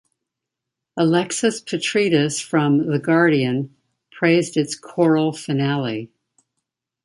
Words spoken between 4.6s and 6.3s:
choral finale.